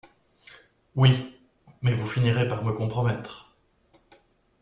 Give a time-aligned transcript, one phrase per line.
[0.95, 1.37] Oui;
[1.83, 3.53] mais vous finirez par me compromettre…